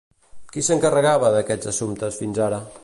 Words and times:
Qui 0.55 0.63
s'encarregava 0.67 1.31
d'aquests 1.37 1.71
assumptes 1.75 2.21
fins 2.23 2.45
ara? 2.51 2.63